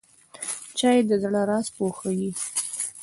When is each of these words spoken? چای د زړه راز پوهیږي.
چای 0.77 0.97
د 1.09 1.11
زړه 1.23 1.41
راز 1.49 1.67
پوهیږي. 1.75 2.31